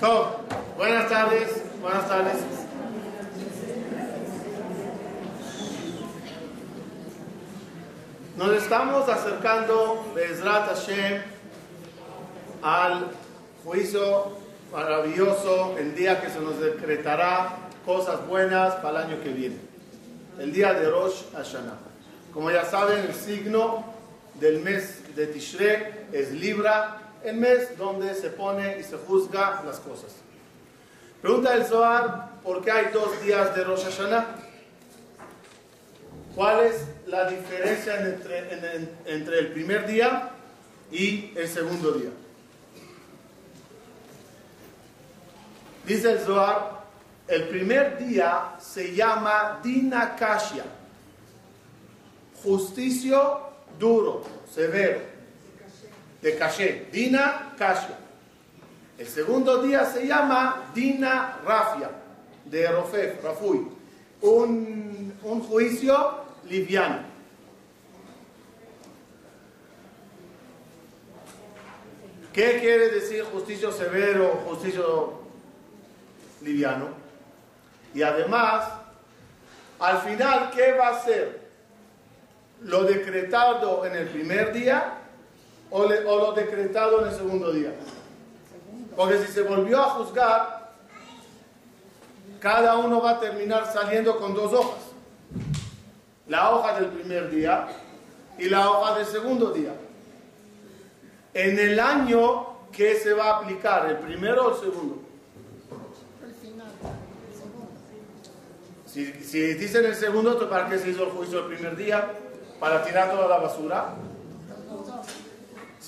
[0.00, 0.42] Top.
[0.76, 2.36] Buenas tardes, buenas tardes.
[8.36, 11.20] Nos estamos acercando, Bezrat Hashem,
[12.62, 13.08] al
[13.64, 14.38] juicio
[14.72, 19.56] maravilloso, el día que se nos decretará cosas buenas para el año que viene.
[20.38, 21.78] El día de Rosh Hashanah.
[22.32, 23.84] Como ya saben, el signo
[24.34, 29.78] del mes de Tishrei es Libra, el mes donde se pone y se juzga las
[29.80, 30.12] cosas.
[31.20, 34.36] Pregunta el Zohar, ¿por qué hay dos días de Rosh Hashanah?
[36.34, 40.30] ¿Cuál es la diferencia entre, entre el primer día
[40.92, 42.10] y el segundo día?
[45.84, 46.84] Dice el Zohar,
[47.26, 50.64] el primer día se llama Dinakashia,
[52.42, 53.40] justicio
[53.78, 55.00] duro, severo,
[56.20, 57.96] de caché, Dina Kashia.
[58.98, 61.90] El segundo día se llama Dina Rafia,
[62.44, 63.68] de Rofef, Rafui,
[64.22, 67.06] un, un juicio liviano.
[72.32, 75.22] ¿Qué quiere decir justicio severo, justicio
[76.42, 76.88] liviano?
[77.94, 78.68] Y además,
[79.78, 81.48] al final, ¿qué va a ser?
[82.62, 84.97] ¿Lo decretado en el primer día
[85.70, 87.74] o, lo decretado en el segundo día?
[88.96, 90.72] Porque si se volvió a juzgar,
[92.40, 94.80] cada uno va a terminar saliendo con dos hojas.
[96.26, 97.68] La hoja del primer día
[98.38, 99.72] y la hoja del segundo día.
[101.34, 103.88] En el año, ¿qué se va a aplicar?
[103.88, 105.02] ¿El primero o el segundo?
[108.86, 112.10] Si, si dicen el segundo, ¿para qué se hizo el juicio el primer día?
[112.58, 113.94] ¿Para tirar toda la basura?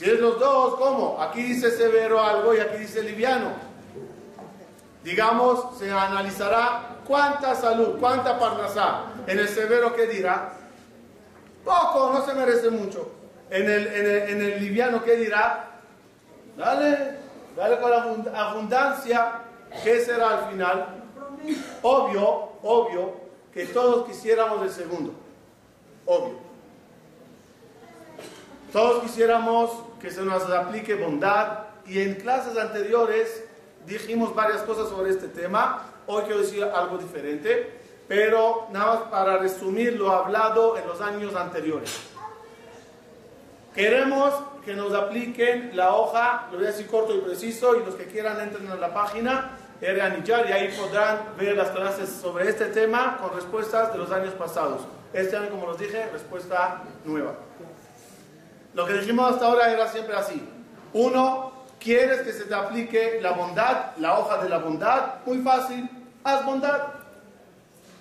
[0.01, 1.21] Si es los dos, ¿cómo?
[1.21, 3.51] Aquí dice severo algo y aquí dice liviano.
[5.05, 9.03] Digamos, se analizará cuánta salud, cuánta parnasá.
[9.27, 10.55] En el severo, ¿qué dirá?
[11.63, 13.13] Poco, no se merece mucho.
[13.51, 15.69] En el, en el, liviano, ¿qué dirá?
[16.57, 17.19] Dale,
[17.55, 19.33] dale con abundancia.
[19.85, 20.87] ¿Qué será al final?
[21.83, 23.17] Obvio, obvio
[23.53, 25.13] que todos quisiéramos el segundo.
[26.07, 26.39] Obvio.
[28.73, 29.71] Todos quisiéramos
[30.01, 33.45] que se nos aplique bondad y en clases anteriores
[33.85, 35.87] dijimos varias cosas sobre este tema.
[36.07, 41.35] Hoy quiero decir algo diferente, pero nada más para resumir lo hablado en los años
[41.35, 41.99] anteriores.
[43.75, 47.97] Queremos que nos apliquen la hoja, lo voy a decir corto y preciso, y los
[47.97, 52.67] que quieran entren en la página Eranillar y ahí podrán ver las clases sobre este
[52.67, 54.83] tema con respuestas de los años pasados.
[55.13, 57.33] Este año, como los dije, respuesta nueva.
[58.75, 60.49] Lo que dijimos hasta ahora era siempre así.
[60.93, 65.15] Uno, ¿quieres que se te aplique la bondad, la hoja de la bondad?
[65.27, 65.89] Muy fácil,
[66.23, 66.81] haz bondad.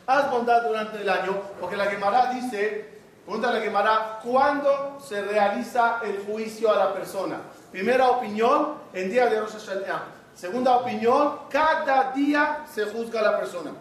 [0.05, 5.99] Haz bondad durante el año, porque la Gemara dice, pregunta la Gemara, ¿cuándo se realiza
[6.03, 7.41] el juicio a la persona?
[7.71, 10.03] Primera opinión, en día de Rosh Hashanah.
[10.35, 13.71] Segunda opinión, cada día se juzga a la persona.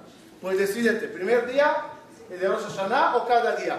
[0.43, 1.76] Pues decídete, primer día
[2.28, 3.78] de Rosh Hashanah o cada día.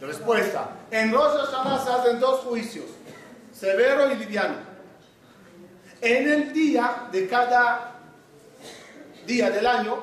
[0.00, 0.68] Respuesta.
[0.90, 2.86] En Rosh Hashanah se hacen dos juicios,
[3.52, 4.56] severo y liviano.
[6.00, 7.92] En el día de cada
[9.26, 9.98] día del año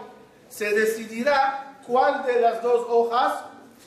[0.49, 3.33] se decidirá cuál de las dos hojas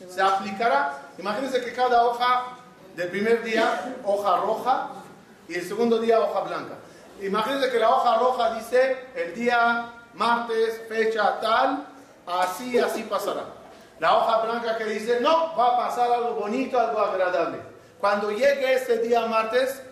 [0.08, 0.98] se aplicará.
[1.18, 2.56] Imagínense que cada hoja
[2.94, 4.90] del primer día, hoja roja,
[5.48, 6.74] y el segundo día, hoja blanca.
[7.20, 11.86] Imagínense que la hoja roja dice el día martes, fecha tal,
[12.26, 13.44] así, así pasará.
[13.98, 17.58] La hoja blanca que dice, no, va a pasar algo bonito, algo agradable.
[17.98, 19.82] Cuando llegue ese día martes,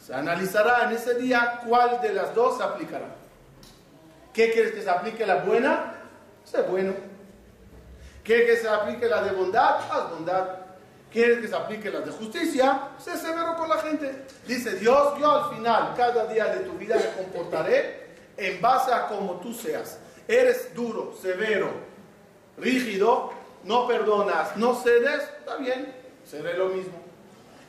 [0.00, 3.06] se analizará en ese día cuál de las dos se aplicará.
[4.32, 5.94] ¿Qué quieres que se aplique la buena?
[6.44, 6.94] Sé bueno.
[8.22, 9.80] ¿Quieres que se aplique la de bondad?
[9.90, 10.48] Haz bondad.
[11.12, 12.90] ¿Quieres que se aplique la de justicia?
[12.98, 14.26] Sé severo con la gente.
[14.46, 19.08] Dice Dios, yo al final, cada día de tu vida me comportaré en base a
[19.08, 19.98] como tú seas.
[20.28, 21.70] Eres duro, severo,
[22.60, 23.32] rígido,
[23.64, 27.00] no perdonas, no cedes, está bien, seré lo mismo.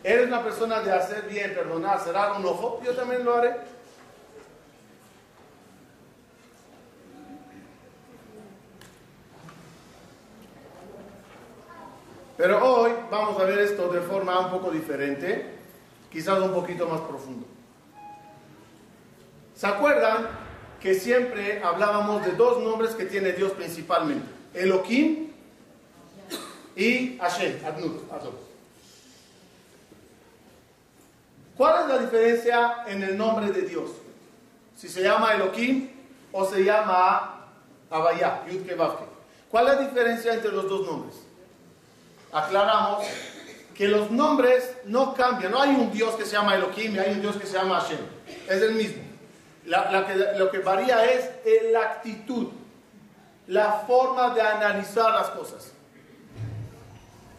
[0.03, 3.55] Eres una persona de hacer bien, perdonar, cerrar un ojo, yo también lo haré.
[12.37, 15.45] Pero hoy vamos a ver esto de forma un poco diferente,
[16.11, 17.45] quizás un poquito más profundo.
[19.53, 20.27] ¿Se acuerdan
[20.79, 24.40] que siempre hablábamos de dos nombres que tiene Dios principalmente?
[24.53, 25.31] Elohim
[26.75, 28.01] y Hashem, Adnut,
[31.57, 33.91] ¿Cuál es la diferencia en el nombre de Dios?
[34.75, 35.89] Si se llama Elohim
[36.31, 37.45] o se llama
[37.89, 38.75] Abaya, Yudke
[39.51, 41.15] ¿Cuál es la diferencia entre los dos nombres?
[42.31, 43.05] Aclaramos
[43.75, 45.51] que los nombres no cambian.
[45.51, 47.79] No hay un Dios que se llama Elohim y hay un Dios que se llama
[47.79, 47.99] Hashem.
[48.47, 49.03] Es el mismo.
[49.65, 51.29] lo que varía es
[51.71, 52.47] la actitud,
[53.47, 55.71] la forma de analizar las cosas.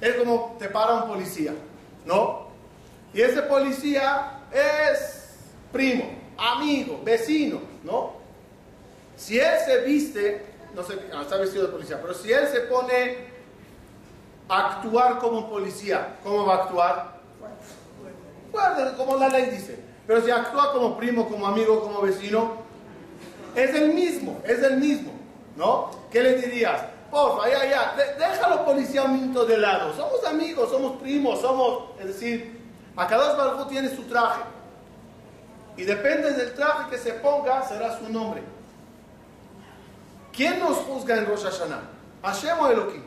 [0.00, 1.52] Es como te para un policía,
[2.04, 2.49] ¿no?
[3.14, 5.37] Y ese policía es
[5.72, 6.04] primo,
[6.37, 8.14] amigo, vecino, ¿no?
[9.16, 12.60] Si él se viste, no sé, no está vestido de policía, pero si él se
[12.62, 13.32] pone
[14.48, 17.20] a actuar como policía, ¿cómo va a actuar?
[18.50, 19.78] Bueno, como la ley dice.
[20.06, 22.56] Pero si actúa como primo, como amigo, como vecino,
[23.55, 25.12] es el mismo, es el mismo,
[25.56, 25.90] ¿no?
[26.10, 26.82] ¿Qué le dirías?
[27.10, 29.94] Porfa, ya, ya, déjalo policía un minuto de lado.
[29.94, 32.60] Somos amigos, somos primos, somos, es decir,
[32.96, 34.43] Akadosh Baruj tiene su traje.
[35.76, 38.43] Y depende del traje que se ponga, será su nombre.
[40.32, 41.82] ¿Quién nos juzga en Rosh Hashanah?
[42.22, 43.02] ¿Hashem o Elohim?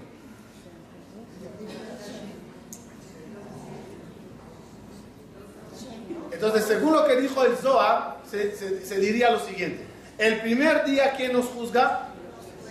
[6.31, 9.85] Entonces, según lo que dijo el Zohar, se, diría lo siguiente.
[10.17, 12.09] El primer día, ¿quién nos juzga?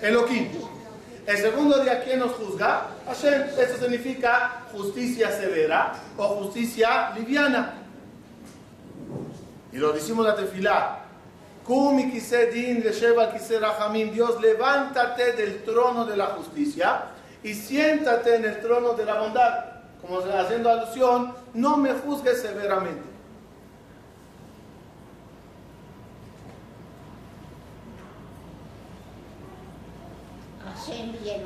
[0.05, 0.49] Elohim.
[1.27, 2.89] El segundo día, ¿quién nos juzga?
[3.07, 3.43] Hashem.
[3.59, 7.73] Eso significa justicia severa o justicia liviana.
[9.73, 10.99] Y lo decimos la tefilá.
[11.65, 12.21] Kumi
[12.53, 12.83] din
[14.13, 17.05] Dios, levántate del trono de la justicia
[17.43, 19.65] y siéntate en el trono de la bondad.
[20.03, 23.14] Como haciendo alusión, no me juzgues severamente.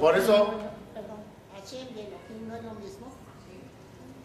[0.00, 0.54] Por eso...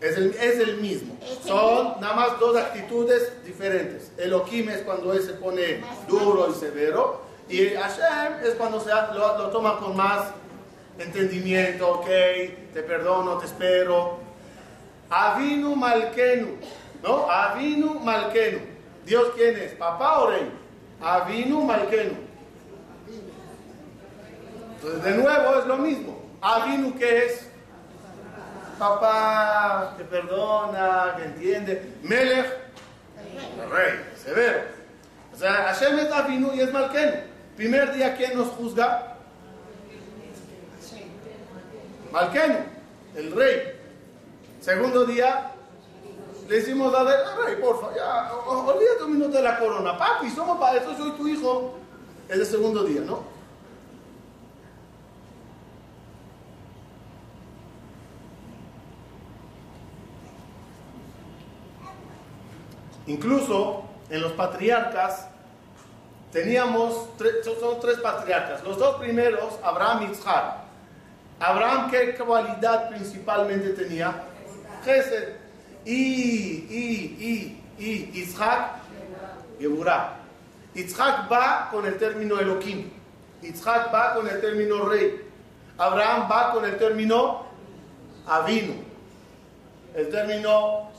[0.02, 1.18] Es el, es el mismo.
[1.46, 4.12] Son nada más dos actitudes diferentes.
[4.18, 7.22] Elohim es cuando él se pone duro y severo.
[7.48, 10.32] Y Hashem es cuando se, lo, lo toma con más
[11.00, 11.90] entendimiento.
[11.90, 12.08] Ok,
[12.74, 14.18] te perdono, te espero.
[15.10, 16.58] Avinu Malkenu.
[17.02, 17.30] ¿No?
[17.30, 18.60] Avinu Malkenu.
[19.06, 19.74] ¿Dios quién es?
[19.74, 20.50] ¿Papá o rey?
[21.02, 22.16] Avinu Malkenu.
[24.84, 26.22] Entonces, de nuevo es lo mismo.
[26.42, 27.48] Avinu, ¿qué es?
[28.78, 31.94] Papá que perdona, que entiende.
[32.04, 32.48] Melech,
[33.72, 34.60] rey, severo.
[35.34, 37.14] O sea, Hashem es Avinu y es Malkenu.
[37.56, 39.16] Primer día, ¿quién nos juzga?
[42.12, 42.58] Malkenu,
[43.16, 43.80] el rey.
[44.60, 45.52] Segundo día,
[46.50, 49.98] le decimos a rey, porfa, ya, olvídate un minuto de la corona.
[49.98, 51.76] Papi, somos para eso, soy tu hijo.
[52.28, 53.33] Es el segundo día, ¿no?
[63.08, 65.28] Incluso en los patriarcas
[66.32, 67.10] teníamos,
[67.60, 68.64] son tres patriarcas.
[68.64, 70.56] Los dos primeros, Abraham y Isaac.
[71.40, 74.24] Abraham, ¿qué cualidad principalmente tenía?
[74.84, 75.36] Gesed.
[75.86, 75.94] Y,
[76.70, 78.78] y, y, y, Isaac,
[79.60, 80.18] Geburah.
[80.74, 82.90] Isaac va con el término Elohim.
[83.42, 85.22] Isaac va con el término rey.
[85.78, 87.46] Abraham va con el término
[88.26, 88.74] Avino.
[89.94, 90.93] El término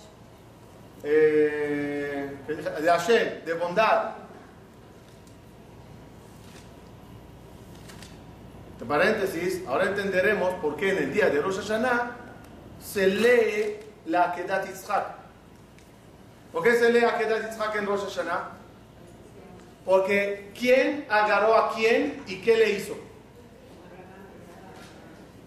[1.05, 4.25] eh, de de bondad.
[8.87, 12.17] Paréntesis, ahora entenderemos por qué en el día de Rosh Hashanah
[12.83, 15.07] se lee la Akedat Yitzhak.
[16.53, 18.51] ¿Por qué se lee Akedat Yitzhak en Rosh Hashanah?
[19.87, 22.95] Porque ¿quién agarró a quién y qué le hizo?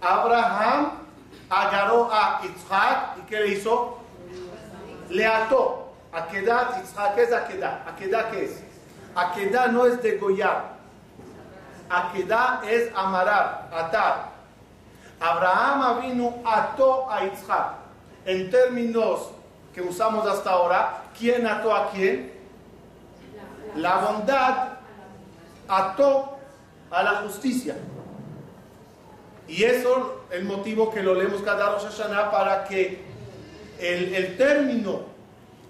[0.01, 0.93] Abraham
[1.49, 3.96] agarró a Yitzhak y qué le hizo?
[5.09, 5.87] Le ató.
[6.11, 7.85] Akedat Yitzhak es Akedah.
[7.87, 8.63] Akedah qué es?
[9.15, 10.77] Akedah no es degollar.
[11.89, 14.31] Akedah es amarar, atar.
[15.19, 17.73] Abraham vino ató a Yitzhak.
[18.25, 19.31] En términos
[19.73, 22.33] que usamos hasta ahora, ¿quién ató a quién?
[23.75, 24.69] La bondad
[25.67, 26.37] ató
[26.89, 27.75] a la justicia.
[29.47, 33.06] Y eso el motivo que lo leemos cada Rosh Hashanah para que
[33.79, 35.01] el, término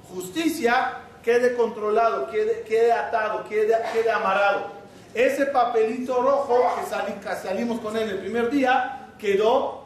[0.09, 4.71] justicia quede controlado, quede, quede atado, quede, quede, amarrado.
[5.13, 9.85] Ese papelito rojo que, salimos con él el primer día quedó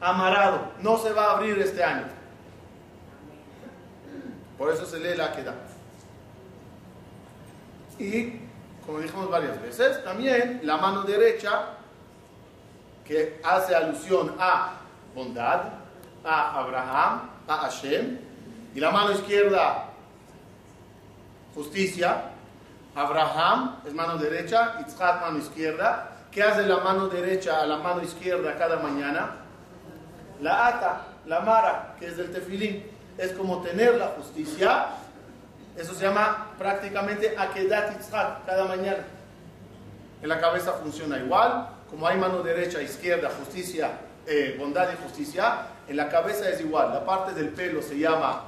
[0.00, 2.06] amarrado, no se va a abrir este año.
[4.58, 5.54] Por eso se lee la queda.
[7.98, 8.40] Y,
[8.84, 11.76] como dijimos varias veces, también la mano derecha,
[13.04, 14.74] que hace alusión a
[15.14, 15.62] bondad,
[16.24, 18.18] a Abraham, a Hashem,
[18.74, 19.92] y la mano izquierda
[21.54, 22.24] justicia.
[22.94, 26.08] Abraham es mano derecha, Yitzhak mano izquierda.
[26.30, 29.36] ¿Qué hace la mano derecha a la mano izquierda cada mañana?
[30.40, 32.84] La ata, la mara, que es del tefilín.
[33.18, 34.86] Es como tener la justicia.
[35.76, 39.04] Eso se llama prácticamente akedat Yitzhak cada mañana.
[40.22, 41.68] En la cabeza funciona igual.
[41.88, 43.90] Como hay mano derecha, izquierda, justicia,
[44.26, 46.92] eh, bondad y justicia, en la cabeza es igual.
[46.92, 48.44] La parte del pelo se llama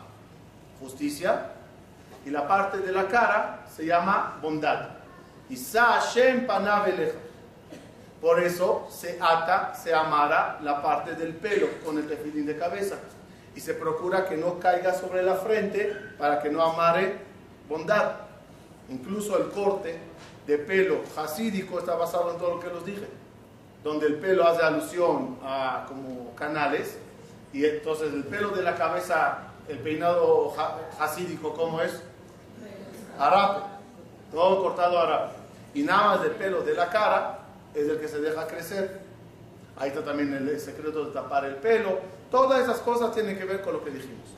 [0.81, 1.51] justicia
[2.25, 4.91] y la parte de la cara se llama bondad.
[5.49, 6.47] Hashem
[8.21, 12.97] Por eso se ata, se amara la parte del pelo con el tefilín de cabeza.
[13.55, 17.19] Y se procura que no caiga sobre la frente para que no amare
[17.69, 18.17] bondad.
[18.89, 19.99] Incluso el corte
[20.47, 23.07] de pelo hasídico está basado en todo lo que los dije.
[23.85, 26.99] Donde el pelo hace alusión a como canales.
[27.53, 29.39] Y entonces el pelo de la cabeza,
[29.69, 30.53] el peinado
[30.99, 32.03] hasídico, ¿cómo es?
[33.19, 33.61] Arape.
[34.33, 35.35] Todo cortado arape.
[35.75, 37.39] Y nada más el pelo de la cara
[37.75, 39.03] es el que se deja crecer.
[39.77, 41.99] Ahí está también el secreto de tapar el pelo.
[42.31, 44.29] Todas esas cosas tienen que ver con lo que dijimos.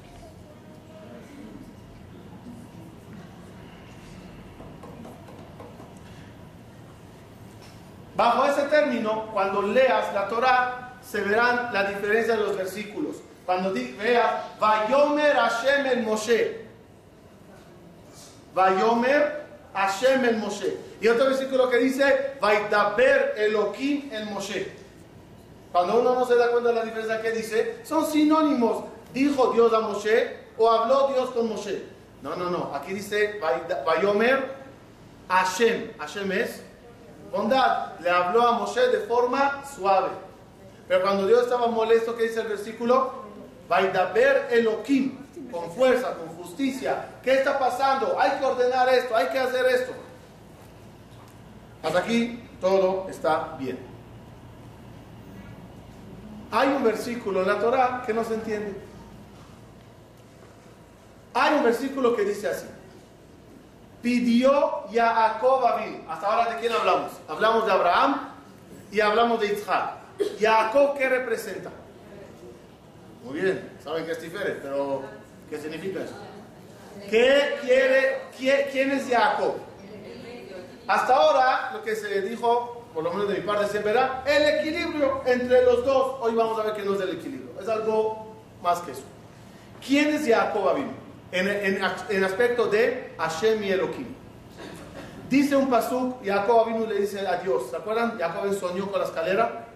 [8.17, 13.17] Bajo ese término, cuando leas la Torah, se verán la diferencia de los versículos.
[13.45, 16.67] Cuando veas, Vayomer Hashem el Moshe.
[18.55, 19.45] Vayomer
[19.75, 20.79] Hashem el Moshe.
[21.01, 24.73] Y otro versículo que dice, Vaidaber Elohim el Moshe.
[25.71, 28.85] Cuando uno no se da cuenta de la diferencia que dice, son sinónimos.
[29.13, 31.83] Dijo Dios a Moshe o habló Dios con Moshe.
[32.23, 32.75] No, no, no.
[32.75, 33.39] Aquí dice
[33.85, 34.55] Vayomer
[35.29, 35.93] Hashem.
[35.99, 36.63] Hashem es
[37.31, 37.99] bondad.
[38.01, 40.11] Le habló a Moshe de forma suave.
[40.89, 43.27] Pero cuando Dios estaba molesto, ¿qué dice el versículo?
[43.69, 45.19] Vaidaber Elohim,
[45.51, 47.07] con fuerza, con justicia.
[47.23, 48.17] ¿Qué está pasando?
[48.19, 49.93] Hay que ordenar esto, hay que hacer esto.
[51.83, 53.79] Hasta aquí todo está bien.
[56.53, 58.81] Hay un versículo en la Torah que no se entiende.
[61.35, 62.67] Hay un versículo que dice así
[64.07, 67.11] pidió Jacob a Hasta ahora, ¿de quién hablamos?
[67.27, 68.29] Hablamos de Abraham
[68.93, 69.95] y hablamos de Isaac.
[70.39, 71.71] Jacob, ¿qué representa?
[73.25, 75.03] Muy bien, saben que es diferente, pero
[75.51, 76.15] ¿qué significa eso?
[77.11, 79.57] ¿Qué quiere, quién es Jacob?
[80.87, 84.61] Hasta ahora, lo que se dijo, por lo menos de mi parte, siempre era el
[84.61, 86.19] equilibrio entre los dos.
[86.21, 89.03] Hoy vamos a ver que no es el equilibrio, es algo más que eso.
[89.85, 91.06] ¿Quién es Jacob Abim?
[91.33, 91.49] En,
[92.09, 94.07] en, aspecto de Hashem y Elohim.
[95.29, 98.17] Dice un pasuk, Jacob vino le dice a Dios, ¿se acuerdan?
[98.19, 99.67] Jacob soñó con la escalera,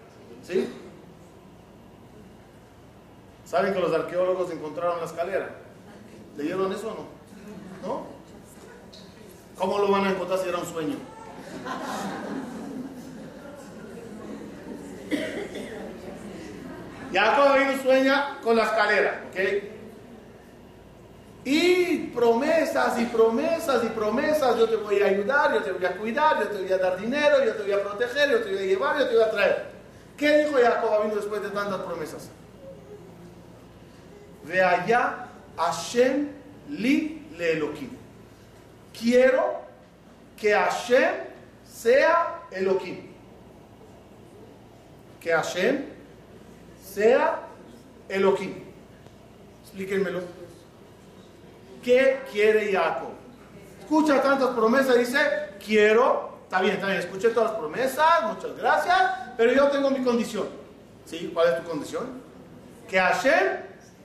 [0.43, 0.69] ¿sí?
[3.45, 5.49] ¿Saben que los arqueólogos encontraron la escalera?
[6.37, 7.87] ¿Leyeron eso o no?
[7.87, 8.05] ¿No?
[9.57, 10.95] ¿Cómo lo van a encontrar si era un sueño?
[17.13, 19.70] Jacob vino sueña con la escalera, ¿ok?
[21.43, 25.97] Y promesas y promesas y promesas, yo te voy a ayudar, yo te voy a
[25.97, 28.59] cuidar, yo te voy a dar dinero, yo te voy a proteger, yo te voy
[28.59, 29.65] a llevar, yo te voy a traer.
[30.17, 32.29] ¿Qué dijo Jacob vino después de tantas promesas?
[34.43, 36.29] Ve allá, Hashem
[36.69, 37.89] li le Elohim.
[38.99, 39.61] Quiero
[40.37, 41.11] que Hashem
[41.65, 42.97] sea Elohim.
[45.19, 45.85] Que Hashem
[46.83, 47.39] sea
[48.09, 48.55] Elohim.
[49.63, 50.40] Explíquenmelo.
[51.83, 53.09] ¿Qué quiere Jacob?
[53.79, 55.19] Escucha tantas promesas dice,
[55.63, 58.97] quiero, está bien, está bien, escuché todas las promesas, muchas gracias,
[59.35, 60.47] pero yo tengo mi condición.
[61.05, 61.31] ¿Sí?
[61.33, 62.21] ¿Cuál es tu condición?
[62.87, 63.57] Que Hashem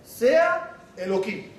[0.05, 1.53] sea Elohim.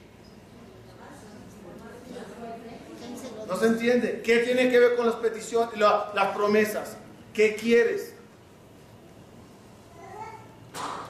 [3.48, 4.22] No se entiende.
[4.26, 6.98] ¿Qué tiene que ver con las peticiones, las promesas?
[7.34, 8.14] ¿Qué quieres?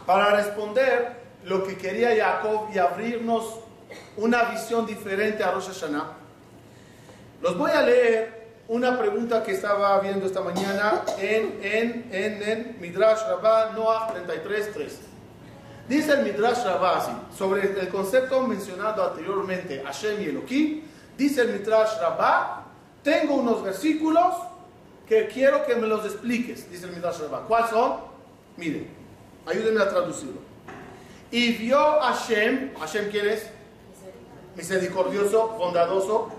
[0.05, 3.66] Para responder lo que quería Jacob y abrirnos
[4.17, 6.13] una visión diferente a Rosh Hashanah.
[7.41, 12.77] Los voy a leer una pregunta que estaba viendo esta mañana en, en, en, en
[12.81, 14.91] Midrash Rabbah Noah 33.3.
[15.87, 20.81] Dice el Midrash Rabbah así, sobre el concepto mencionado anteriormente, Hashem y Elohim,
[21.17, 22.65] dice el Midrash Rabbah,
[23.03, 24.35] tengo unos versículos
[25.07, 27.45] que quiero que me los expliques, dice el Midrash Rabbah.
[27.47, 27.99] ¿Cuáles son?
[28.57, 28.89] Miren,
[29.45, 30.41] ayúdenme a traducirlo.
[31.31, 33.47] Y vio Hashem, Hashem quién es?
[34.57, 36.29] Misericordioso, bondadoso,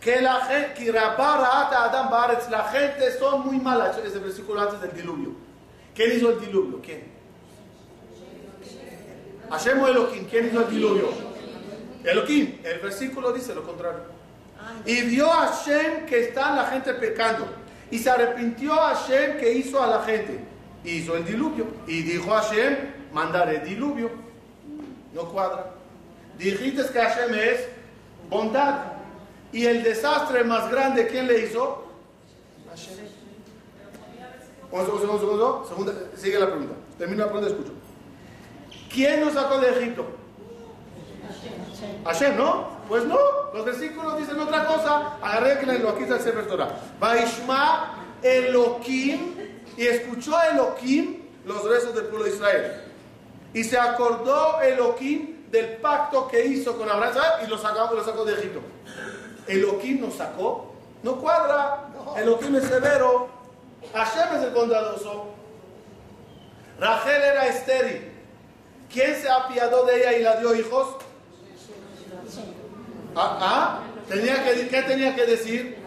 [0.00, 2.10] que la gente, que Adam
[2.50, 3.98] la gente son muy malas.
[3.98, 5.30] Ese versículo antes del diluvio.
[5.94, 6.80] ¿Quién hizo el diluvio?
[6.82, 7.16] ¿Quién?
[9.50, 10.26] Hashem o Elohim.
[10.26, 11.08] ¿Quién hizo el diluvio?
[12.04, 12.58] Elohim.
[12.62, 14.00] El versículo dice lo contrario.
[14.84, 17.48] Y vio a Hashem que está la gente pecando.
[17.90, 20.38] Y se arrepintió a Hashem que hizo a la gente.
[20.84, 21.66] Hizo el diluvio.
[21.86, 22.76] Y dijo a Hashem,
[23.12, 24.10] mandaré diluvio.
[25.14, 25.75] No cuadra.
[26.38, 27.68] Dijiste que Hashem es
[28.28, 28.92] bondad.
[29.52, 31.84] Y el desastre más grande, ¿quién le hizo?
[32.68, 33.06] Hashem.
[34.70, 36.74] Un segundo, sigue la pregunta.
[36.98, 37.72] Termino la pregunta, escucho.
[38.92, 40.06] ¿Quién nos sacó de Egipto?
[42.04, 42.76] Hashem, ¿no?
[42.88, 43.18] Pues no,
[43.54, 45.16] los versículos dicen otra cosa.
[45.22, 46.68] Arréglenlo, aquí está el Sefer Torah.
[47.00, 49.34] Vaishma Elohim,
[49.76, 52.72] y escuchó Elohim los rezos del pueblo de Israel.
[53.54, 58.24] Y se acordó Elohim del pacto que hizo con Abraham y lo sacó, lo sacó
[58.24, 58.60] de Egipto.
[59.46, 60.72] Elohim nos sacó,
[61.02, 61.88] no cuadra.
[62.16, 63.28] Elohim es severo.
[63.92, 65.26] Hashem es el bondadoso.
[66.78, 68.12] Rachel era estéril.
[68.92, 70.96] ¿Quién se apiadó de ella y la dio hijos?
[73.14, 73.38] ¿Ah?
[73.40, 75.78] ah ¿Tenía que, ¿Qué tenía que decir?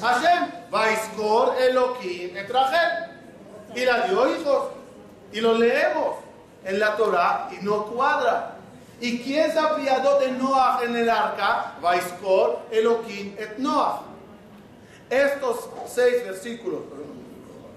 [0.00, 0.50] Hashem.
[0.70, 3.10] Vaiskor Elohim et Rachel.
[3.76, 4.70] Y la dio hijos.
[5.32, 6.16] Y lo leemos
[6.64, 8.53] en la Torah y no cuadra.
[9.00, 11.74] ¿Y quién se apiadó de Noah en el arca?
[11.82, 14.02] Vaiskor Elohim et Noah.
[15.10, 16.80] Estos seis versículos,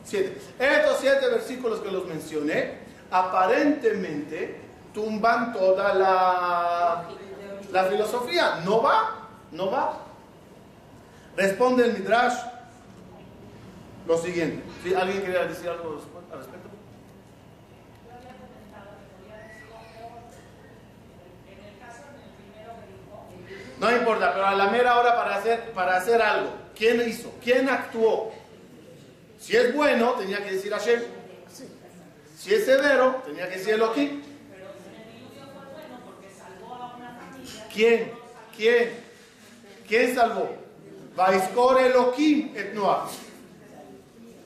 [0.03, 2.79] siete, estos siete versículos que los mencioné,
[3.11, 4.61] aparentemente
[4.93, 7.03] tumban toda la,
[7.71, 8.61] la filosofía.
[8.63, 9.97] No va, no va.
[11.35, 12.35] Responde el Midrash
[14.07, 14.63] lo siguiente.
[14.83, 14.93] ¿Sí?
[14.93, 16.66] ¿Alguien quería decir algo al respecto?
[23.79, 27.31] No importa, pero a la mera hora para hacer, para hacer algo, ¿quién hizo?
[27.43, 28.33] ¿Quién actuó?
[29.39, 31.01] Si es bueno, tenía que decir Hashem.
[32.37, 34.21] Si es severo, tenía que decir Elohim.
[37.73, 38.11] ¿Quién?
[38.55, 38.89] ¿Quién?
[39.87, 40.49] ¿Quién salvó?
[41.15, 43.07] Vaiskor Elohim et Noah.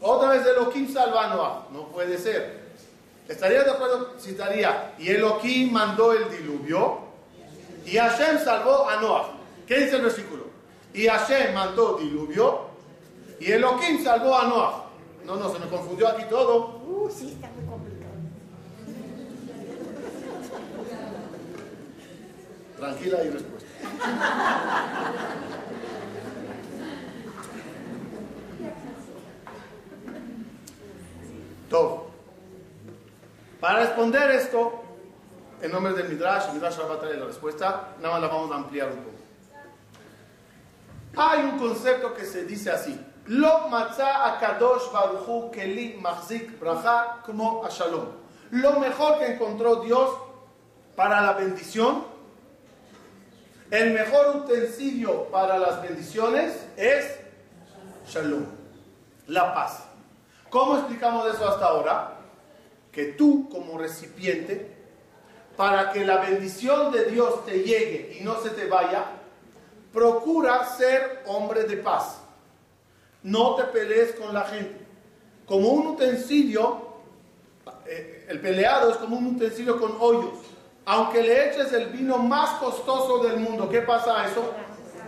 [0.02, 1.67] Otra vez Elohim salva a Noah.
[1.72, 2.60] No puede ser.
[3.28, 4.15] ¿Estaría de acuerdo?
[4.17, 4.94] Si estaría.
[4.98, 7.11] Y Elohim mandó el diluvio.
[7.86, 9.32] Y Hashem salvó a Noah.
[9.67, 10.46] ¿Qué dice el versículo?
[10.94, 12.72] Y Hashem mandó diluvio.
[13.39, 14.86] Y Elohim salvó a Noah.
[15.26, 16.82] No, no, se me confundió aquí todo.
[16.86, 18.12] Uh, sí, está muy complicado.
[22.78, 23.70] Tranquila y respuesta.
[31.70, 32.12] Todo.
[33.60, 34.81] Para responder esto,
[35.62, 38.52] en nombre del Midrash, el Midrash va a traer la respuesta, nada más la vamos
[38.52, 39.21] a ampliar un poco.
[41.17, 43.00] Hay un concepto que se dice así.
[43.28, 48.06] Lo matzah akadosh baruchu keli mahzik bracha como shalom.
[48.52, 50.10] Lo mejor que encontró Dios
[50.95, 52.06] para la bendición,
[53.69, 57.19] el mejor utensilio para las bendiciones es
[58.08, 58.45] shalom,
[59.28, 59.84] la paz.
[60.50, 62.17] ¿Cómo explicamos eso hasta ahora?
[62.91, 64.81] Que tú como recipiente,
[65.62, 69.06] para que la bendición de Dios te llegue y no se te vaya,
[69.93, 72.19] procura ser hombre de paz.
[73.21, 74.84] No te pelees con la gente.
[75.45, 76.95] Como un utensilio,
[77.86, 80.39] eh, el peleado es como un utensilio con hoyos.
[80.84, 84.43] Aunque le eches el vino más costoso del mundo, ¿qué pasa a eso?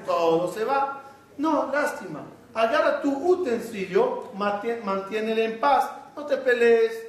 [0.05, 1.01] Todo se va.
[1.35, 2.25] No, lástima.
[2.53, 5.89] Agarra tu utensilio, mantiénelo en paz.
[6.15, 7.02] No te pelees,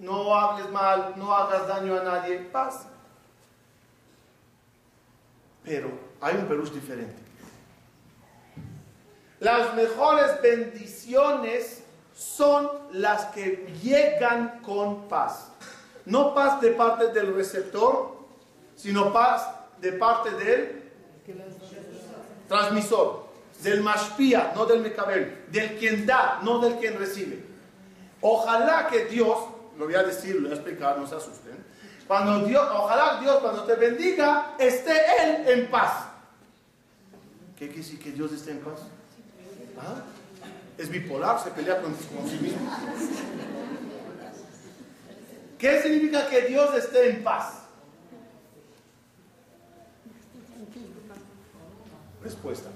[0.00, 2.38] no hables mal, no hagas daño a nadie.
[2.38, 2.86] Paz.
[5.62, 7.14] Pero hay un perú diferente.
[9.38, 11.82] Las mejores bendiciones
[12.14, 15.48] son las que llegan con paz.
[16.04, 18.16] No paz de parte del receptor,
[18.76, 19.48] sino paz
[19.80, 20.90] de parte del
[22.48, 23.26] transmisor,
[23.62, 27.44] del mashpia, no del mecabel, del quien da, no del quien recibe.
[28.20, 29.38] Ojalá que Dios,
[29.80, 31.64] lo voy a decir, lo voy a explicar, no se asusten.
[32.06, 36.04] Cuando Dios, ojalá Dios cuando te bendiga esté Él en paz.
[37.58, 38.80] ¿Qué quiere decir que Dios esté en paz?
[39.78, 40.02] ¿Ah?
[40.76, 42.60] Es bipolar, se pelea con, con sí mismo.
[45.58, 47.54] ¿Qué significa que Dios esté en paz?
[52.22, 52.68] Respuesta.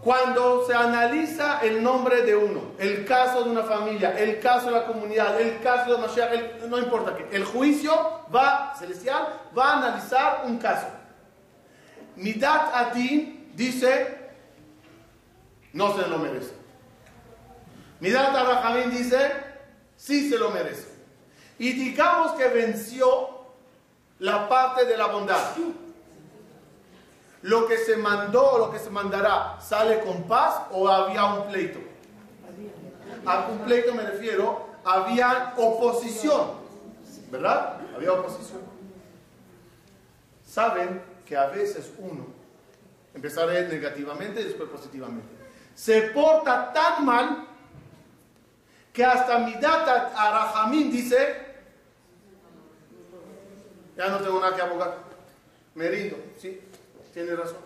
[0.00, 4.72] Cuando se analiza el nombre de uno, el caso de una familia, el caso de
[4.72, 9.78] la comunidad, el caso de Mashiach, no importa qué, el juicio va, celestial, va a
[9.78, 10.86] analizar un caso.
[12.16, 14.30] Midat Adin dice,
[15.72, 16.54] no se lo merece.
[18.00, 19.32] Midat Arrahamim dice,
[19.96, 20.88] sí se lo merece.
[21.58, 23.36] Y digamos que venció
[24.18, 25.54] la parte de la bondad.
[27.46, 31.46] Lo que se mandó o lo que se mandará sale con paz o había un
[31.46, 31.78] pleito.
[33.24, 36.54] A un pleito me refiero, había oposición,
[37.30, 37.80] ¿verdad?
[37.94, 38.62] Había oposición.
[40.44, 42.26] Saben que a veces uno,
[43.14, 45.28] empezaré negativamente y después positivamente,
[45.72, 47.46] se porta tan mal
[48.92, 51.46] que hasta mi data Arahamim dice,
[53.96, 54.98] ya no tengo nada que abogar,
[55.76, 56.65] me rindo, ¿sí?
[57.16, 57.56] Tiene razón.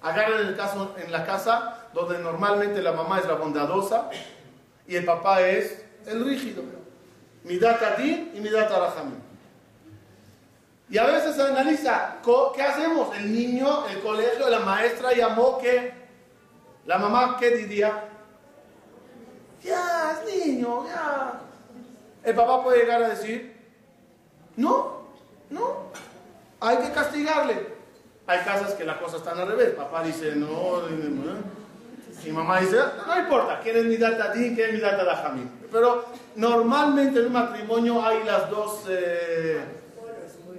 [0.00, 4.08] Agarren el caso en la casa donde normalmente la mamá es la bondadosa
[4.88, 6.62] y el papá es el rígido.
[7.44, 9.20] Mi data ti y mi data Rahamim.
[10.88, 12.22] Y a veces se analiza,
[12.54, 13.14] ¿qué hacemos?
[13.18, 15.92] El niño, el colegio, la maestra llamó que,
[16.86, 18.08] la mamá, ¿qué diría?
[19.62, 21.38] Ya, es niño, ya.
[22.24, 23.54] El papá puede llegar a decir,
[24.56, 25.02] no,
[25.50, 25.92] no,
[26.62, 27.66] hay que castigarle.
[28.26, 29.70] Hay casas que la cosa está al revés.
[29.70, 30.82] Papá dice, no,
[32.24, 35.50] y mamá dice, no importa, quién es mi data ti, quién mi data Jamín.
[35.72, 36.04] Pero
[36.36, 39.60] normalmente en un matrimonio hay las dos, eh,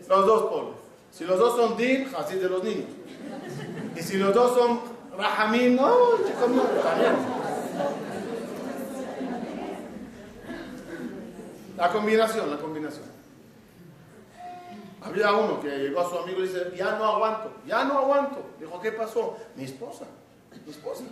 [0.09, 0.75] los dos polos.
[1.11, 2.89] Si los dos son din, así de los niños.
[3.95, 4.81] Y si los dos son
[5.17, 6.63] rahamim, no, chicos, no,
[11.77, 13.12] La combinación, la combinación.
[15.03, 18.37] Había uno que llegó a su amigo y dice, ya no aguanto, ya no aguanto.
[18.59, 19.37] Dijo, ¿qué pasó?
[19.55, 20.05] Mi esposa,
[20.65, 21.03] mi esposa.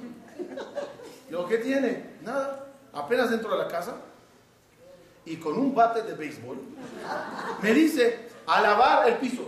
[1.29, 2.17] Dijo, ¿qué tiene?
[2.21, 2.67] Nada.
[2.93, 3.95] Apenas entro a la casa
[5.25, 6.57] y con un bate de béisbol
[7.61, 9.43] me dice, a lavar el piso,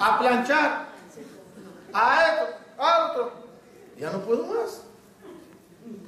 [0.00, 0.86] a planchar,
[1.92, 3.32] a esto, a otro.
[3.98, 4.82] Ya no puedo más.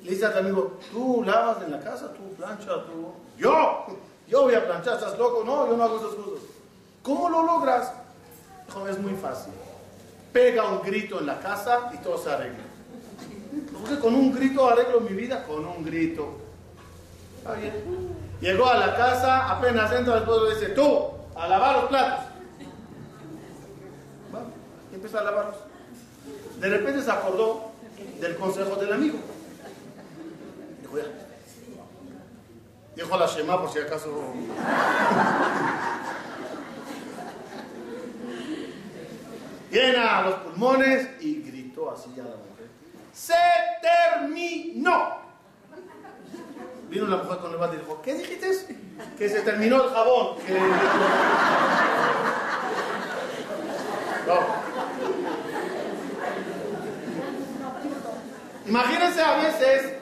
[0.02, 3.12] Le dice al amigo, tú lavas en la casa, tú planchas, tú...
[3.36, 3.86] Yo,
[4.26, 5.44] yo voy a planchar, ¿estás loco?
[5.44, 6.55] No, yo no hago esas cosas.
[7.06, 7.92] ¿Cómo lo logras?
[8.66, 9.52] Dijo, es muy fácil.
[10.32, 12.64] Pega un grito en la casa y todo se arregla.
[13.72, 16.36] Porque con un grito arreglo mi vida, con un grito.
[17.38, 17.72] Está bien.
[18.40, 22.24] Llegó a la casa, apenas entra el pueblo y dice, tú, a lavar los platos.
[24.32, 24.48] Vamos,
[24.90, 25.56] y empezó a lavarlos.
[26.58, 27.70] De repente se acordó
[28.20, 29.18] del consejo del amigo.
[30.80, 31.04] Dijo, ya.
[32.96, 34.10] Dijo la Shema por si acaso.
[39.76, 42.68] Llena los pulmones y gritó así a la mujer.
[43.12, 43.34] Se
[43.82, 45.26] terminó.
[46.88, 48.78] Vino la mujer con el bate y dijo, ¿qué dijiste?
[49.18, 50.36] Que se terminó el jabón.
[58.66, 59.94] Imagínense a veces,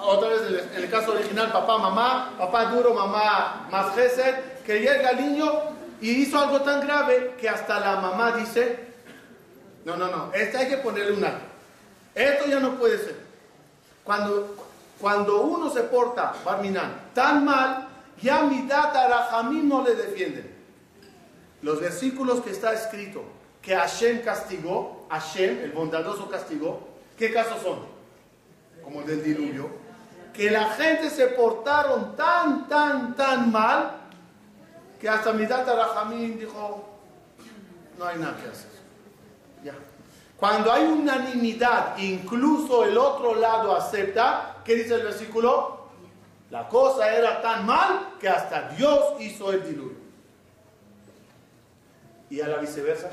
[0.00, 0.40] otra vez
[0.74, 5.67] en el caso original, papá, mamá, papá duro, mamá más gesed, que llega el niño
[6.00, 8.78] y hizo algo tan grave que hasta la mamá dice,
[9.84, 11.44] no, no, no, este hay que ponerle un alto.
[12.14, 13.16] Esto ya no puede ser.
[14.04, 14.54] Cuando,
[15.00, 17.88] cuando uno se porta, Barminan, tan mal,
[18.20, 20.54] ya mi data Rahamim no le defienden.
[21.62, 23.22] Los versículos que está escrito
[23.60, 27.80] que Hashem castigó, Hashem, el bondadoso castigó, ¿qué casos son?
[28.82, 29.68] Como el del diluvio.
[30.32, 33.97] Que la gente se portaron tan, tan, tan mal
[34.98, 36.88] que hasta mi data Rahamim dijo,
[37.98, 38.70] no hay nada que hacer.
[39.64, 39.74] Ya.
[40.36, 45.88] Cuando hay unanimidad, incluso el otro lado acepta, ¿qué dice el versículo?
[46.50, 49.98] La cosa era tan mal que hasta Dios hizo el diluvio.
[52.30, 53.10] ¿Y a la viceversa?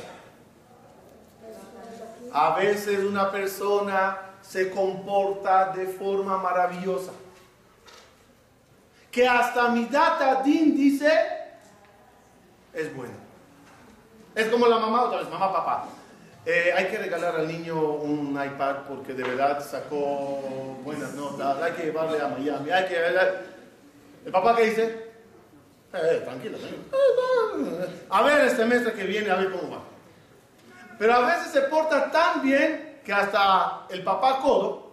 [2.32, 7.12] A veces una persona se comporta de forma maravillosa.
[9.12, 11.45] Que hasta mi data Din dice,
[12.76, 13.14] es bueno.
[14.36, 15.88] Es como la mamá, otra vez, mamá, papá.
[16.46, 21.72] Eh, hay que regalar al niño un iPad porque de verdad sacó buenas notas, hay
[21.72, 22.96] que llevarle a Miami, hay que...
[24.26, 25.06] ¿El papá qué dice?
[25.94, 26.58] Eh, tranquilo,
[28.10, 29.82] A ver este mes que viene, a ver cómo va.
[31.00, 34.92] Pero a veces se porta tan bien que hasta el papá codo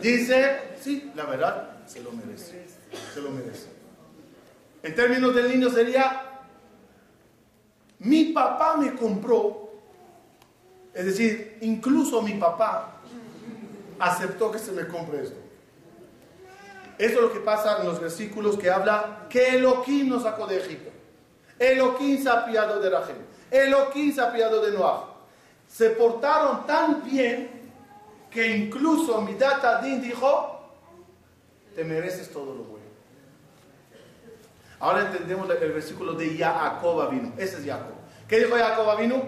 [0.00, 2.66] dice, sí, la verdad, se lo merece.
[3.14, 3.77] Se lo merece.
[4.82, 6.40] En términos del niño sería,
[7.98, 9.70] mi papá me compró,
[10.94, 13.00] es decir, incluso mi papá
[13.98, 15.38] aceptó que se me compre esto.
[16.98, 20.58] Eso es lo que pasa en los versículos que habla que Elohim nos sacó de
[20.58, 20.90] Egipto.
[21.58, 23.16] Elohim se apiado de Rachel.
[23.50, 25.14] Elohim se de Noah.
[25.68, 27.70] Se portaron tan bien
[28.30, 30.60] que incluso mi data Din dijo,
[31.74, 32.77] te mereces todo lo bueno.
[34.80, 37.32] Ahora entendemos el versículo de Jacob vino.
[37.36, 37.94] Ese es Jacob.
[38.28, 39.22] ¿Qué dijo Jacob Avinu?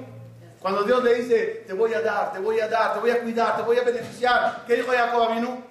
[0.60, 3.22] Cuando Dios le dice, te voy a dar, te voy a dar, te voy a
[3.22, 4.64] cuidar, te voy a beneficiar.
[4.66, 5.62] ¿Qué dijo Jacob Avinu?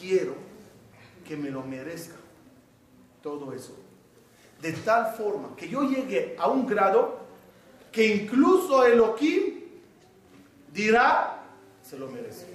[0.00, 0.34] Quiero
[1.26, 2.16] que me lo merezca
[3.22, 3.76] todo eso.
[4.60, 7.20] De tal forma que yo llegue a un grado
[7.92, 9.54] que incluso Elohim
[10.72, 11.42] dirá,
[11.82, 12.46] se lo merece.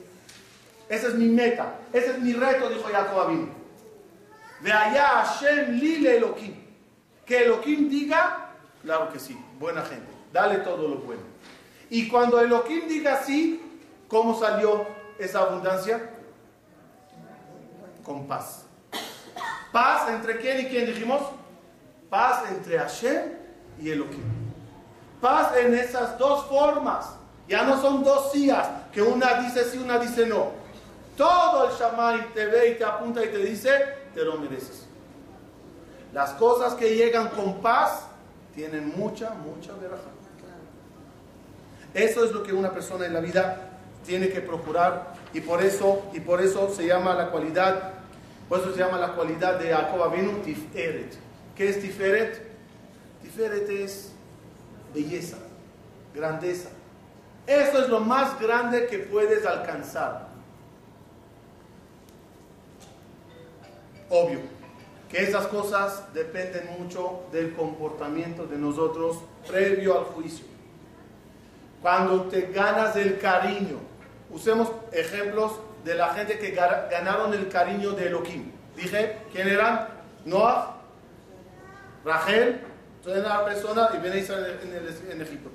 [0.89, 3.60] Esa es mi meta, ese es mi reto, dijo Jacob Avinu.
[4.61, 6.55] De allá Hashem lile Elohim.
[7.25, 11.21] Que Elohim diga, claro que sí, buena gente, dale todo lo bueno.
[11.89, 13.61] Y cuando Elohim diga sí,
[14.07, 16.09] ¿cómo salió esa abundancia?
[18.03, 18.65] Con paz.
[19.71, 21.21] Paz entre quién y quién dijimos?
[22.09, 23.33] Paz entre Hashem
[23.79, 24.23] y Elohim.
[25.21, 27.15] Paz en esas dos formas.
[27.47, 30.60] Ya no son dos sías, que una dice sí, una dice no.
[31.21, 33.69] Todo el Shammai te ve y te apunta y te dice,
[34.11, 34.87] te lo mereces.
[36.13, 38.07] Las cosas que llegan con paz
[38.55, 40.01] tienen mucha, mucha veraja.
[41.93, 43.69] Eso es lo que una persona en la vida
[44.03, 47.91] tiene que procurar y por eso, y por eso se llama la cualidad,
[48.49, 51.13] por se llama la cualidad de Jacob Avinu Tiferet.
[51.55, 52.41] ¿Qué es Tiferet?
[53.21, 54.11] Tiferet es
[54.91, 55.37] belleza,
[56.15, 56.69] grandeza.
[57.45, 60.30] Eso es lo más grande que puedes alcanzar.
[64.11, 64.39] Obvio
[65.09, 70.45] que esas cosas dependen mucho del comportamiento de nosotros previo al juicio.
[71.81, 73.77] Cuando te ganas el cariño,
[74.29, 78.51] usemos ejemplos de la gente que ganaron el cariño de Elohim.
[78.75, 79.87] Dije, ¿quién eran?
[80.25, 80.77] Noah,
[82.05, 82.61] Rachel,
[83.03, 85.49] toda la persona y Ben en, en Egipto.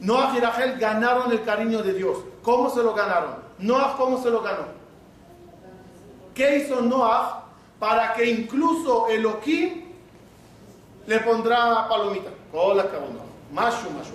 [0.00, 2.18] Noah y Rachel ganaron el cariño de Dios.
[2.42, 3.36] ¿Cómo se lo ganaron?
[3.58, 4.66] Noah, ¿cómo se lo ganó?
[6.34, 7.47] ¿Qué hizo Noah
[7.78, 9.84] para que incluso Elohim
[11.06, 12.30] le pondrá palomita?
[12.52, 13.20] Hola, cabrón.
[13.52, 14.14] Mashu, mashu.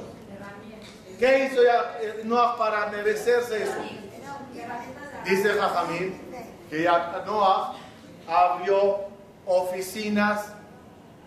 [1.19, 3.77] ¿Qué hizo eh, Noah para merecerse eso?
[5.25, 6.19] Dice Jajamín
[6.69, 6.83] que
[7.25, 7.75] Noah
[8.27, 8.99] abrió
[9.45, 10.53] oficinas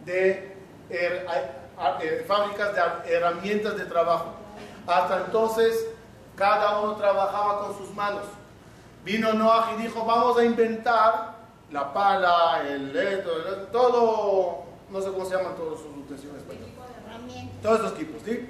[0.05, 0.57] de
[0.91, 4.35] eh, fábricas de herramientas de trabajo.
[4.87, 5.87] Hasta entonces,
[6.37, 8.25] cada uno trabajaba con sus manos.
[9.05, 11.36] Vino Noah y dijo, vamos a inventar
[11.71, 13.31] la pala, el leto,
[13.73, 16.43] todo, no sé cómo se llaman todos sus utensilios
[17.63, 18.49] Todos esos equipos, ¿sí?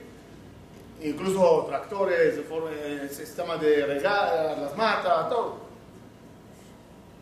[1.02, 2.38] Incluso tractores,
[2.84, 5.66] el sistema de regar, las matas, todo.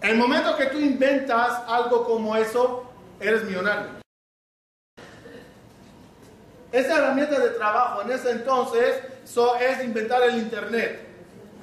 [0.01, 2.85] El momento que tú inventas algo como eso,
[3.21, 4.05] eres millonario.
[6.71, 9.01] Esa herramienta de trabajo en ese entonces
[9.61, 11.07] es inventar el Internet,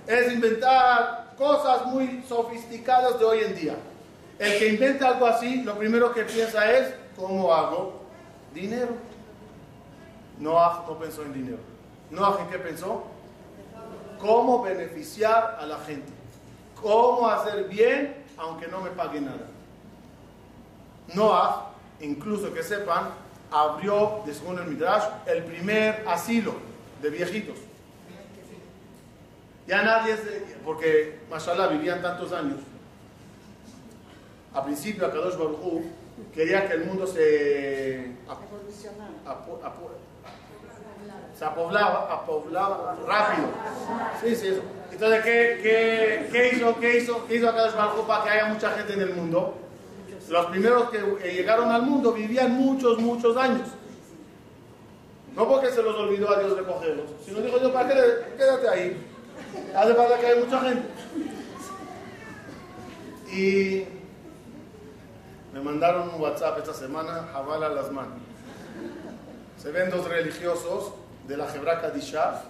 [0.07, 3.75] es inventar cosas muy sofisticadas de hoy en día.
[4.41, 8.01] El que inventa algo así, lo primero que piensa es, ¿cómo hago
[8.55, 8.95] dinero?
[10.39, 10.53] No,
[10.87, 11.59] no pensó en dinero.
[12.09, 13.03] No, ¿en qué pensó?
[14.19, 16.11] ¿Cómo beneficiar a la gente?
[16.81, 19.45] ¿Cómo hacer bien aunque no me pague nada?
[21.13, 23.11] Noah, incluso que sepan,
[23.51, 26.55] abrió, según el Midrash, el primer asilo
[26.99, 27.59] de viejitos.
[29.67, 30.15] Ya nadie,
[30.65, 32.57] porque Mashallah vivían tantos años.
[34.53, 35.83] A principio, Akadosh Baruj
[36.33, 38.11] quería que el mundo se
[41.37, 43.47] se apoblaba, apoblaba rápido.
[44.21, 44.61] Sí, sí, eso.
[44.91, 49.01] Entonces, ¿qué, hizo, qué hizo, qué hizo Akadosh Baruj para que haya mucha gente en
[49.01, 49.55] el mundo?
[50.29, 53.69] Los primeros que llegaron al mundo vivían muchos, muchos años.
[55.35, 57.95] No porque se los olvidó a Dios recogerlos, sino dijo Dios, ¿para qué?
[58.37, 58.97] Quédate ahí.
[59.75, 60.83] Hace falta que haya mucha gente.
[63.33, 64.00] Y
[65.53, 68.19] me mandaron un WhatsApp esta semana, Jabal las manos.
[69.57, 70.93] Se ven dos religiosos
[71.27, 72.43] de la Jebraca Dishaf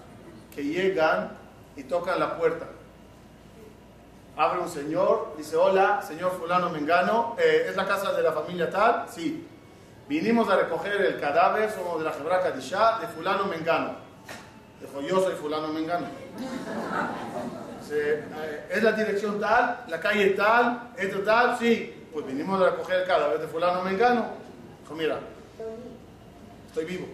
[0.56, 1.32] que llegan
[1.76, 2.68] y tocan la puerta.
[4.38, 8.70] Abre un señor, dice, hola, señor fulano Mengano, eh, ¿es la casa de la familia
[8.70, 9.06] tal?
[9.10, 9.48] Sí.
[10.08, 13.96] Vinimos a recoger el cadáver, somos de la Jebraca Dishá, de fulano Mengano.
[14.80, 16.08] Dijo, yo soy fulano Mengano.
[17.94, 19.84] Eh, ¿Es la dirección tal?
[19.88, 20.92] ¿La calle tal?
[20.98, 21.58] ¿Esto tal?
[21.60, 22.01] Sí.
[22.14, 24.26] Pues vinimos a recoger el cadáver de fulano Mengano.
[24.82, 25.20] Dijo, mira,
[26.68, 27.08] estoy vivo,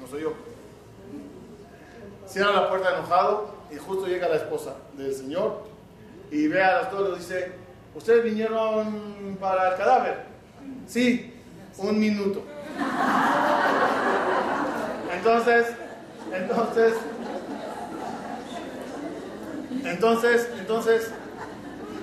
[0.00, 0.32] no soy yo.
[2.26, 5.62] Cierra la puerta enojado y justo llega la esposa del señor
[6.30, 7.52] y ve a las dos y dice,
[7.94, 10.24] ¿ustedes vinieron para el cadáver?
[10.86, 11.34] Sí,
[11.78, 12.42] un minuto.
[15.12, 15.66] Entonces,
[16.32, 16.94] entonces,
[19.84, 21.12] entonces, entonces,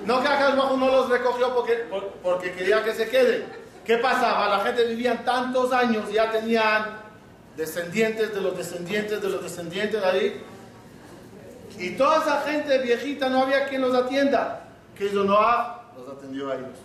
[0.06, 1.84] no que acá no los recogió porque,
[2.22, 3.44] porque quería que se queden.
[3.84, 4.48] ¿Qué pasaba?
[4.48, 6.98] La gente vivía tantos años, ya tenían
[7.56, 10.42] descendientes de los descendientes de los descendientes de ahí.
[11.78, 14.64] Y toda esa gente viejita no había quien los atienda.
[14.96, 15.92] Que hizo Noah?
[15.96, 16.78] Los atendió a ellos.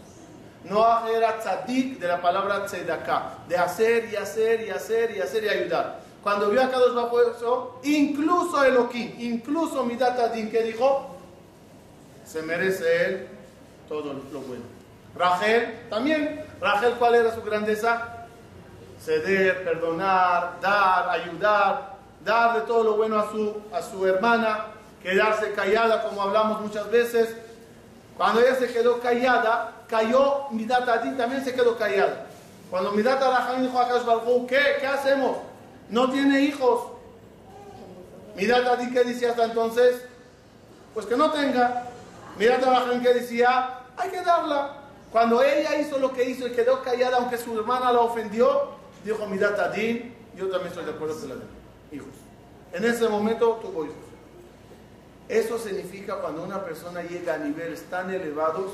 [0.64, 5.44] Noah era tzadik de la palabra tzedakah, de hacer y hacer y hacer y hacer
[5.44, 6.02] y ayudar.
[6.22, 11.16] Cuando vio a Kadosh bajo eso, incluso Elohim, incluso Midat Adin, que dijo,
[12.26, 13.28] se merece él
[13.88, 14.64] todo lo bueno.
[15.16, 16.46] Rachel también.
[16.60, 18.26] Rachel, ¿cuál era su grandeza?
[19.04, 24.68] Ceder, perdonar, dar, ayudar, darle todo lo bueno a su, a su hermana,
[25.02, 27.36] quedarse callada, como hablamos muchas veces.
[28.16, 32.28] Cuando ella se quedó callada, cayó Midat Adin, también se quedó callada.
[32.70, 34.62] Cuando Midat Adin dijo a Kadosh ¿qué?
[34.80, 35.38] ¿Qué hacemos?
[35.90, 36.84] No tiene hijos.
[38.36, 40.04] Midat Adin, ¿qué decía hasta entonces?
[40.94, 41.91] Pues que no tenga.
[42.38, 43.80] Midat Adin, ¿qué decía?
[43.98, 44.78] Hay que darla.
[45.12, 48.70] Cuando ella hizo lo que hizo y quedó callada, aunque su hermana la ofendió,
[49.04, 51.36] dijo Midat Adin, yo también estoy de acuerdo con la
[51.92, 52.14] hijos.
[52.74, 53.96] En ese momento tuvo hijos.
[55.28, 58.72] Eso significa cuando una persona llega a niveles tan elevados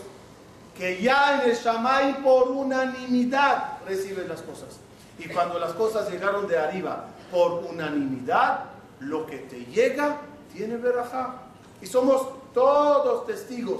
[0.78, 4.80] que ya en el Shamay por unanimidad recibe las cosas.
[5.18, 8.66] Y cuando las cosas llegaron de arriba por unanimidad,
[9.00, 10.18] lo que te llega
[10.54, 11.42] tiene verajá.
[11.82, 13.78] Y somos todos testigos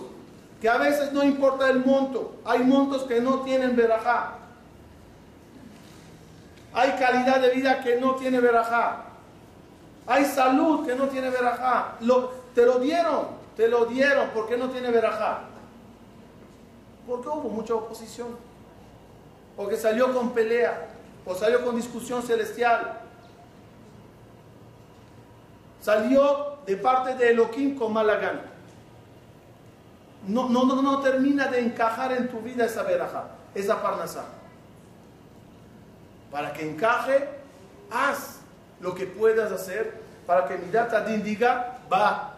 [0.62, 4.36] que a veces no importa el monto, hay montos que no tienen verajá.
[6.74, 9.06] Hay calidad de vida que no tiene verajá.
[10.06, 11.96] Hay salud que no tiene verajá.
[12.02, 14.30] Lo, te lo dieron, te lo dieron.
[14.30, 15.40] ¿Por qué no tiene verajá?
[17.08, 18.28] Porque hubo mucha oposición.
[19.56, 20.88] Porque salió con pelea
[21.26, 23.00] o salió con discusión celestial.
[25.82, 28.57] Salió de parte de Elohim con mala gana.
[30.26, 34.26] No, no, no, termina de encajar en tu vida esa veraja, esa parnasá.
[36.32, 37.28] Para que encaje,
[37.92, 38.40] haz
[38.80, 42.34] lo que puedas hacer para que mi data diga, va,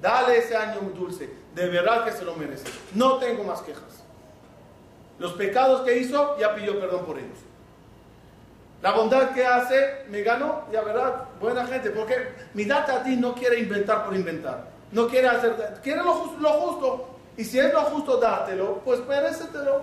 [0.00, 2.64] dale ese año dulce, de verdad que se lo merece.
[2.94, 4.02] No tengo más quejas.
[5.18, 7.38] Los pecados que hizo, ya pidió perdón por ellos.
[8.80, 13.58] La bondad que hace, me ganó, ya verdad, buena gente, porque mi data no quiere
[13.60, 18.80] inventar por inventar, no quiere hacer, quiere lo, justo, y si es lo justo dártelo,
[18.84, 19.82] pues merécetelo,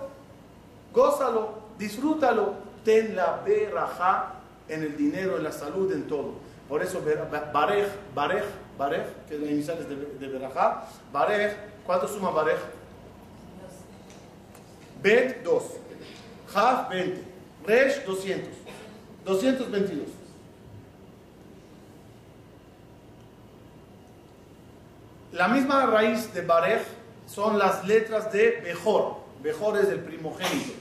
[0.93, 4.33] gózalo, disfrútalo, ten la verajá
[4.67, 6.33] en el dinero, en la salud, en todo.
[6.67, 7.01] Por eso,
[7.53, 8.43] barej, barej,
[8.77, 12.57] barej, que es la inicial de, de verajá, barej, ¿cuánto suma barej?
[15.01, 15.63] Bet 2,
[16.53, 17.23] Haf 20,
[17.65, 18.49] Resh 200.
[19.25, 20.16] 222.
[25.37, 26.81] La misma raíz de Barej
[27.27, 29.17] son las letras de Bejor.
[29.43, 30.73] Bejor es el primogénito.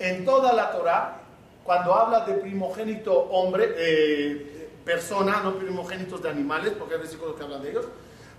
[0.00, 1.18] En toda la Torah,
[1.62, 7.44] cuando habla de primogénito hombre, eh, persona, no primogénitos de animales, porque hay versículos que
[7.44, 7.84] hablan de ellos,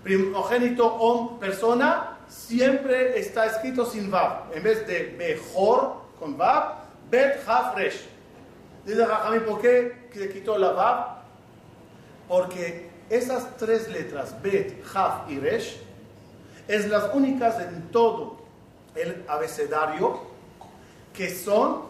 [0.02, 4.52] primogénito hombre, persona, siempre está escrito sin Vav.
[4.54, 6.74] En vez de Bejor con Vav,
[7.10, 8.04] Bet Hafresh.
[8.84, 11.06] Dice Jajami, ¿por qué se quitó la Vav?
[12.28, 15.76] Porque esas tres letras, Bet, Haf y Resh,
[16.66, 18.38] es las únicas en todo
[18.94, 20.22] el abecedario
[21.12, 21.82] que son,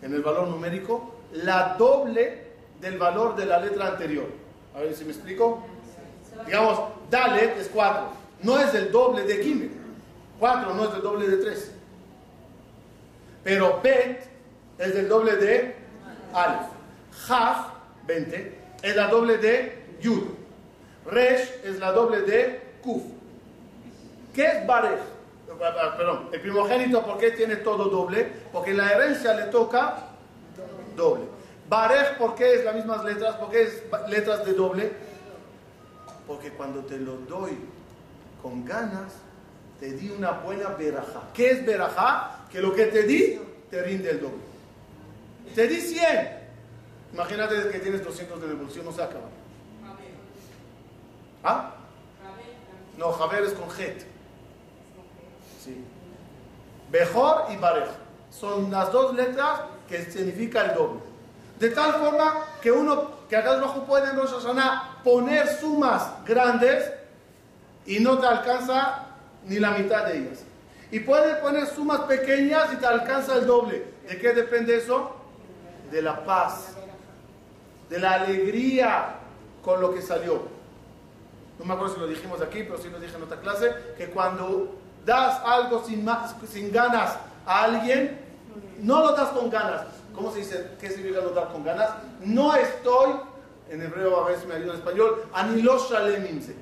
[0.00, 2.46] en el valor numérico, la doble
[2.80, 4.26] del valor de la letra anterior.
[4.74, 5.62] A ver si me explico.
[6.46, 8.08] Digamos, Dalet es 4.
[8.42, 9.70] No es el doble de Gimel.
[10.38, 11.72] 4 no es el doble de 3.
[13.44, 14.26] Pero Bet
[14.78, 15.76] es el doble de
[16.32, 16.66] Alef.
[17.28, 17.68] Haf,
[18.06, 20.35] 20, es la doble de Yud.
[21.10, 23.02] Resh es la doble de Kuf.
[24.34, 24.98] ¿Qué es Barej?
[25.96, 28.30] Perdón, el primogénito, ¿por qué tiene todo doble?
[28.52, 29.96] Porque la herencia le toca
[30.94, 31.24] doble.
[31.68, 33.36] Barej, ¿por qué es las mismas letras?
[33.36, 34.92] ¿Por qué es letras de doble?
[36.26, 37.56] Porque cuando te lo doy
[38.42, 39.14] con ganas,
[39.80, 41.22] te di una buena verajá.
[41.32, 42.46] ¿Qué es verajá?
[42.50, 43.40] Que lo que te di,
[43.70, 44.38] te rinde el doble.
[45.54, 46.36] Te di 100.
[47.12, 49.28] Imagínate que tienes 200 de devolución, no se acaba.
[51.46, 51.70] ¿Ah?
[52.96, 54.04] No, Javer es con Jet.
[55.62, 55.84] Sí.
[56.90, 57.88] Bejor y Barej.
[58.30, 61.00] Son las dos letras que significa el doble.
[61.58, 64.16] De tal forma que uno, que acá abajo puede en
[65.04, 66.92] poner sumas grandes
[67.86, 69.06] y no te alcanza
[69.44, 70.44] ni la mitad de ellas.
[70.90, 73.94] Y puede poner sumas pequeñas y te alcanza el doble.
[74.08, 75.16] ¿De qué depende eso?
[75.90, 76.74] de la paz,
[77.88, 79.16] de la alegría
[79.62, 80.55] con lo que salió.
[81.58, 84.10] No me acuerdo si lo dijimos aquí, pero sí lo dije en otra clase, que
[84.10, 88.18] cuando das algo sin, más, sin ganas a alguien,
[88.82, 89.86] no lo das con ganas,
[90.16, 90.70] ¿Cómo se dice?
[90.80, 91.90] ¿Qué significa no dar con ganas?
[92.24, 93.16] No estoy,
[93.68, 96.56] en hebreo a veces me ayuda en español, anilos shalemimse.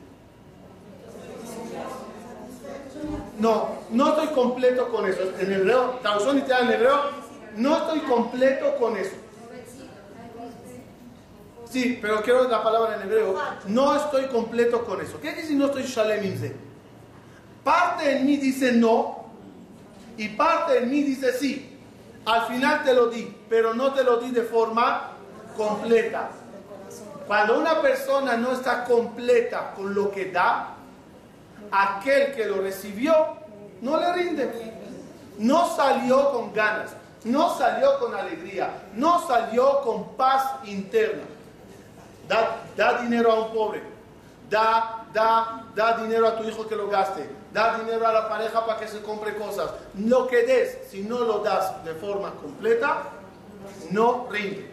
[3.38, 5.20] No, no estoy completo con eso.
[5.38, 7.00] En hebreo, traducción literal en hebreo,
[7.56, 9.14] no estoy completo con eso.
[11.74, 13.36] Sí, pero quiero la palabra en hebreo.
[13.66, 15.14] No estoy completo con eso.
[15.14, 16.54] ¿Qué quiere decir no estoy shalemimse?
[17.64, 19.24] Parte en mí dice no
[20.16, 21.76] y parte en mí dice sí.
[22.26, 25.14] Al final te lo di, pero no te lo di de forma
[25.56, 26.30] completa.
[27.26, 30.76] Cuando una persona no está completa con lo que da,
[31.72, 33.14] aquel que lo recibió
[33.80, 34.74] no le rinde.
[35.38, 36.92] No salió con ganas,
[37.24, 41.33] no salió con alegría, no salió con paz interna.
[42.28, 43.82] Da, da dinero a un pobre,
[44.48, 48.64] da, da, da dinero a tu hijo que lo gaste, da dinero a la pareja
[48.64, 49.70] para que se compre cosas.
[49.94, 53.10] Lo que des, si no lo das de forma completa,
[53.90, 54.70] no rinde.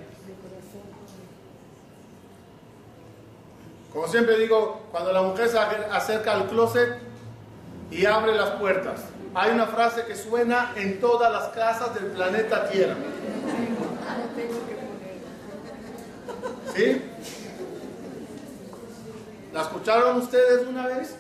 [3.92, 6.98] Como siempre digo, cuando la mujer se acerca al closet
[7.92, 9.02] y abre las puertas,
[9.34, 12.96] hay una frase que suena en todas las casas del planeta Tierra.
[16.74, 17.02] ¿Sí?
[19.54, 21.18] ¿La escucharon ustedes una vez?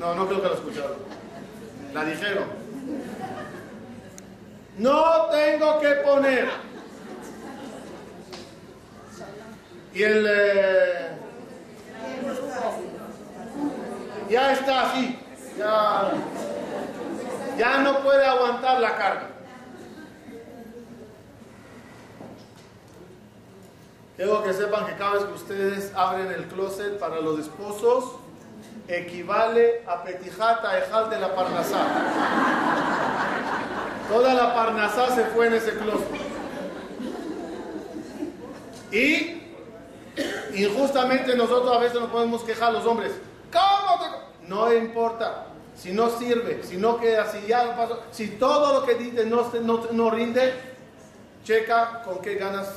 [0.00, 0.96] No, no creo que la escucharon.
[1.94, 2.44] La dijeron.
[4.78, 6.48] No tengo que poner.
[9.94, 10.26] Y el...
[10.28, 11.10] Eh,
[14.28, 15.18] ya está así.
[15.56, 16.10] Ya,
[17.56, 19.35] ya no puede aguantar la carga.
[24.16, 28.12] Quiero que sepan que cada vez que ustedes abren el closet para los esposos,
[28.88, 31.86] equivale a petijata ejal de la parnasá.
[34.08, 36.08] Toda la parnasá se fue en ese closet.
[38.90, 39.42] Y
[40.54, 43.12] injustamente nosotros a veces nos podemos quejar los hombres.
[43.52, 44.48] ¿Cómo te...
[44.48, 45.48] No importa.
[45.76, 49.26] Si no sirve, si no queda, si ya lo pasó, si todo lo que dices
[49.26, 50.54] no, no, no rinde,
[51.44, 52.76] checa con qué ganas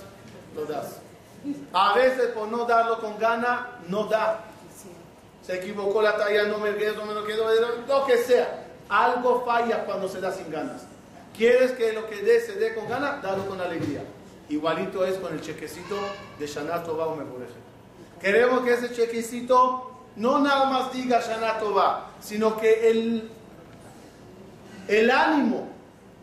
[0.54, 1.00] lo das.
[1.74, 4.42] A veces por no darlo con gana, no da.
[5.46, 7.48] Se equivocó la talla, no me quedo, no me quedo,
[7.88, 8.66] lo que sea.
[8.90, 10.84] Algo falla cuando se da sin ganas.
[11.36, 13.22] ¿Quieres que lo que dé se dé con ganas?
[13.22, 14.04] Dalo con alegría.
[14.50, 15.96] Igualito es con el chequecito
[16.38, 17.18] de Shana Tova o
[18.20, 23.32] Queremos que ese chequecito no nada más diga Shana Tova, sino que el,
[24.88, 25.70] el ánimo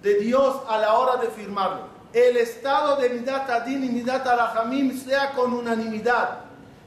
[0.02, 1.85] de Dios a la hora de firmarlo
[2.16, 6.38] el estado de Midat Adin y Midat Arahamim sea con unanimidad.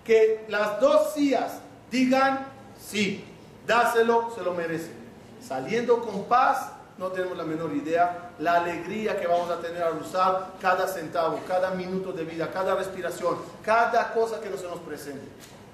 [0.04, 1.60] Que las dos sillas
[1.92, 2.48] digan
[2.82, 3.24] sí,
[3.68, 4.92] dáselo, se lo merece.
[5.40, 10.00] Saliendo con paz, no tenemos la menor idea la alegría que vamos a tener al
[10.00, 14.80] usar cada centavo, cada minuto de vida, cada respiración, cada cosa que no se nos
[14.80, 15.28] presente.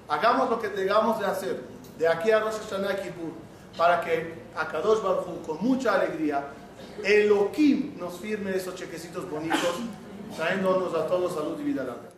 [0.06, 1.62] Hagamos lo que tengamos de hacer
[1.98, 3.32] de aquí a Rosh Hashanah Kippur
[3.76, 6.44] para que a Kadosh Baruch con mucha alegría
[7.04, 9.76] Elohim nos firme esos chequecitos bonitos,
[10.36, 12.15] trayéndonos a todos salud y vida larga.